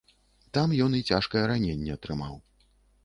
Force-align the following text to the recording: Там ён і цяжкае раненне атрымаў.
Там 0.57 0.71
ён 0.85 0.95
і 0.99 1.03
цяжкае 1.17 1.43
раненне 1.53 1.91
атрымаў. 1.97 2.33